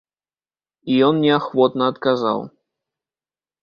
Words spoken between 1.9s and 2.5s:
адказаў.